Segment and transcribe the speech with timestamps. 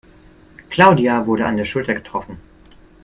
[0.71, 2.39] Claudia wurde an der Schulter getroffen.